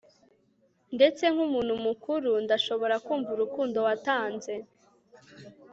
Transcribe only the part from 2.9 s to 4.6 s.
kumva urukundo watanze